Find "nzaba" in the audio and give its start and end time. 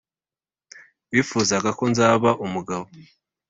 1.91-2.29